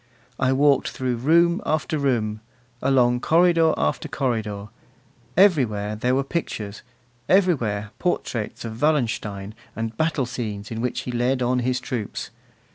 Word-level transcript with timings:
I 0.39 0.51
walked 0.51 0.87
through 0.87 1.17
room 1.17 1.61
after 1.63 1.99
room, 1.99 2.41
along 2.81 3.19
corridor 3.19 3.71
after 3.77 4.07
corridor; 4.07 4.69
everywhere 5.37 5.95
there 5.95 6.15
were 6.15 6.23
pictures, 6.23 6.81
everywhere 7.29 7.91
portraits 7.99 8.65
of 8.65 8.81
Wallenstein, 8.81 9.53
and 9.75 9.95
battle 9.95 10.25
scenes 10.25 10.71
in 10.71 10.81
which 10.81 11.01
he 11.01 11.11
led 11.11 11.43
on 11.43 11.59
his 11.59 11.79
troops. 11.79 12.31